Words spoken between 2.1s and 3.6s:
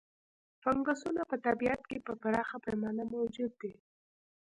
پراخه پیمانه موجود